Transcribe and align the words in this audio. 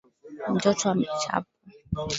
Mtoto 0.53 0.85
amechapwa. 0.91 1.45